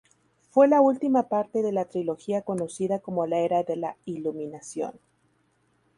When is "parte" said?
1.29-1.61